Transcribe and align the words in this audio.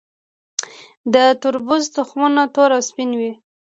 د 1.13 1.15
تربوز 1.41 1.83
تخمونه 1.95 2.41
تور 2.55 2.69
او 2.77 2.81
سپین 2.89 3.11
وي. 3.19 3.31